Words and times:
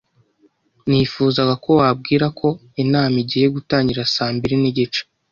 Nifuzaga 0.89 1.53
ko 1.63 1.71
wabwira 1.81 2.25
ko 2.39 2.47
inama 2.83 3.15
igiye 3.23 3.47
gutangira 3.55 4.01
saa 4.13 4.31
mbiri 4.35 4.55
nigice. 4.61 5.01